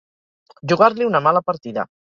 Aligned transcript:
Jugar-li 0.73 1.07
una 1.11 1.25
mala 1.29 1.47
partida. 1.53 1.89